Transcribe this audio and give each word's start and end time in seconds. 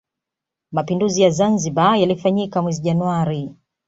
mapinduzi 0.71 1.21
ya 1.21 1.29
zanzibar 1.31 1.95
yalifanyika 1.97 2.61
mwezi 2.61 2.81
januari 2.81 3.53